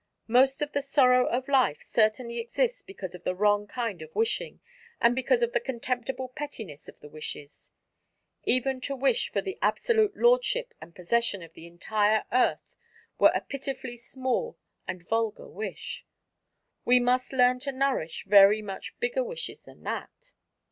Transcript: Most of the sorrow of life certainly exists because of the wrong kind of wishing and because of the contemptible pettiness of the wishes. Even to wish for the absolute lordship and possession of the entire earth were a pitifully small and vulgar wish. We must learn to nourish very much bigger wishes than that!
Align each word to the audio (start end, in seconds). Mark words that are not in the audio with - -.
Most 0.27 0.63
of 0.63 0.71
the 0.71 0.81
sorrow 0.81 1.27
of 1.27 1.47
life 1.47 1.83
certainly 1.83 2.39
exists 2.39 2.81
because 2.81 3.13
of 3.13 3.23
the 3.23 3.35
wrong 3.35 3.67
kind 3.67 4.01
of 4.01 4.15
wishing 4.15 4.59
and 4.99 5.13
because 5.15 5.43
of 5.43 5.53
the 5.53 5.59
contemptible 5.59 6.27
pettiness 6.29 6.89
of 6.89 6.99
the 7.01 7.07
wishes. 7.07 7.69
Even 8.43 8.81
to 8.81 8.95
wish 8.95 9.29
for 9.29 9.41
the 9.43 9.59
absolute 9.61 10.17
lordship 10.17 10.73
and 10.81 10.95
possession 10.95 11.43
of 11.43 11.53
the 11.53 11.67
entire 11.67 12.25
earth 12.31 12.73
were 13.19 13.31
a 13.35 13.41
pitifully 13.41 13.95
small 13.95 14.57
and 14.87 15.07
vulgar 15.07 15.47
wish. 15.47 16.03
We 16.83 16.99
must 16.99 17.31
learn 17.31 17.59
to 17.59 17.71
nourish 17.71 18.25
very 18.25 18.63
much 18.63 18.99
bigger 18.99 19.23
wishes 19.23 19.61
than 19.61 19.83
that! 19.83 20.31